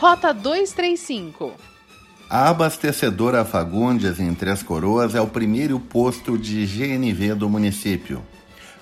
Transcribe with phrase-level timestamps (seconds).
[0.00, 1.52] Rota 235.
[2.30, 8.22] A abastecedora Fagundes, em Três Coroas, é o primeiro posto de GNV do município.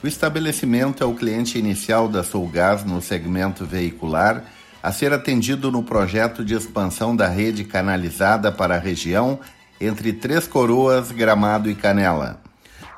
[0.01, 4.45] O estabelecimento é o cliente inicial da Sulgás no segmento veicular,
[4.80, 9.41] a ser atendido no projeto de expansão da rede canalizada para a região
[9.80, 12.41] entre Três Coroas, Gramado e Canela.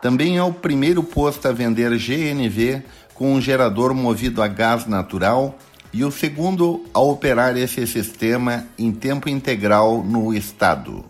[0.03, 2.83] Também é o primeiro posto a vender GNV
[3.15, 5.59] com um gerador movido a gás natural
[5.93, 11.05] e o segundo a operar esse sistema em tempo integral no estado.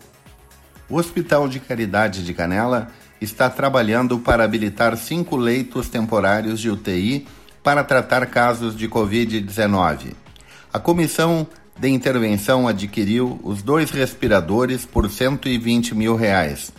[0.89, 2.89] O Hospital de Caridade de Canela
[3.21, 7.27] está trabalhando para habilitar cinco leitos temporários de UTI
[7.63, 10.13] para tratar casos de Covid-19.
[10.73, 11.47] A comissão
[11.79, 16.73] de intervenção adquiriu os dois respiradores por 120 mil reais.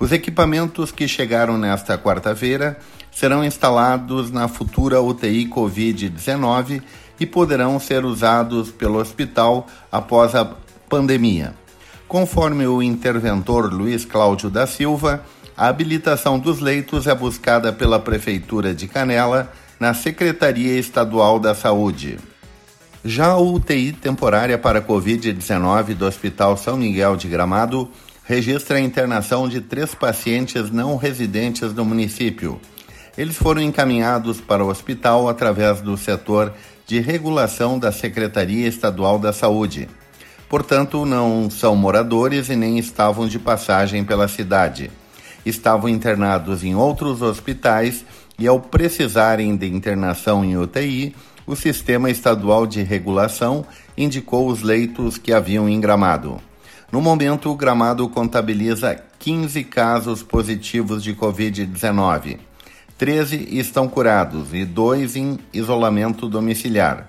[0.00, 2.78] Os equipamentos que chegaram nesta quarta-feira
[3.10, 6.82] serão instalados na futura UTI Covid-19
[7.18, 10.48] e poderão ser usados pelo hospital após a
[10.88, 11.52] pandemia.
[12.06, 15.22] Conforme o interventor Luiz Cláudio da Silva,
[15.56, 22.18] a habilitação dos leitos é buscada pela Prefeitura de Canela na Secretaria Estadual da Saúde.
[23.04, 27.90] Já a UTI temporária para Covid-19 do Hospital São Miguel de Gramado
[28.28, 32.60] registra a internação de três pacientes não residentes do município.
[33.16, 36.52] Eles foram encaminhados para o hospital através do setor
[36.86, 39.88] de regulação da Secretaria Estadual da Saúde.
[40.46, 44.90] Portanto, não são moradores e nem estavam de passagem pela cidade.
[45.46, 48.04] Estavam internados em outros hospitais
[48.38, 53.64] e, ao precisarem de internação em UTI, o Sistema Estadual de Regulação
[53.96, 56.46] indicou os leitos que haviam em Gramado.
[56.90, 62.38] No momento, o Gramado contabiliza 15 casos positivos de Covid-19.
[62.96, 67.08] 13 estão curados e dois em isolamento domiciliar.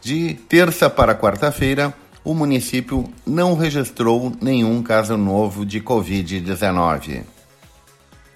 [0.00, 7.22] De terça para quarta-feira, o município não registrou nenhum caso novo de Covid-19.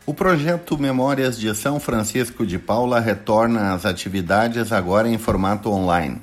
[0.04, 6.20] O projeto Memórias de São Francisco de Paula retorna às atividades agora em formato online.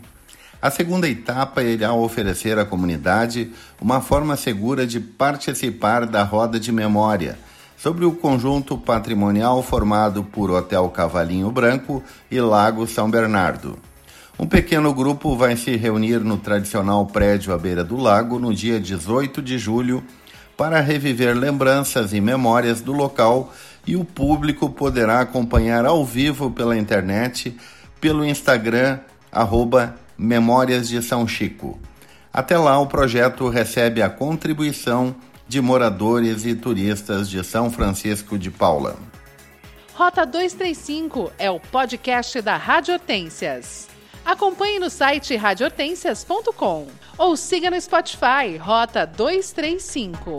[0.64, 3.52] A segunda etapa irá oferecer à comunidade
[3.82, 7.38] uma forma segura de participar da roda de memória
[7.76, 12.02] sobre o conjunto patrimonial formado por Hotel Cavalinho Branco
[12.32, 13.78] e Lago São Bernardo.
[14.40, 18.80] Um pequeno grupo vai se reunir no tradicional prédio à beira do lago no dia
[18.80, 20.02] 18 de julho
[20.56, 23.52] para reviver lembranças e memórias do local
[23.86, 27.54] e o público poderá acompanhar ao vivo pela internet
[28.00, 29.00] pelo Instagram
[29.30, 31.78] arroba Memórias de São Chico.
[32.32, 35.14] Até lá, o projeto recebe a contribuição
[35.46, 38.96] de moradores e turistas de São Francisco de Paula.
[39.94, 43.90] Rota 235 é o podcast da Rádio Hortências.
[44.26, 50.38] Acompanhe no site radiohortências.com ou siga no Spotify Rota 235.